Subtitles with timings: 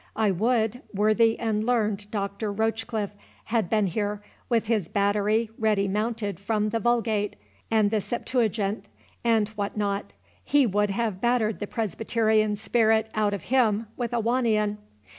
[0.15, 3.13] I would worthy and learned Doctor Rochecliffe
[3.43, 7.35] had been here, with his battery ready mounted from the Vulgate,
[7.69, 8.85] and the Septuagint,
[9.23, 14.77] and what not—he would have battered the presbyterian spirit out of him with a wanion.